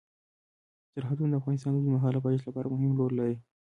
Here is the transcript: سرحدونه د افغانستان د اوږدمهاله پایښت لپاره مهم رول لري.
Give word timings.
سرحدونه 0.93 1.31
د 1.37 1.39
افغانستان 1.41 1.71
د 1.73 1.77
اوږدمهاله 1.77 2.23
پایښت 2.25 2.45
لپاره 2.47 2.71
مهم 2.73 2.91
رول 2.99 3.13
لري. 3.19 3.35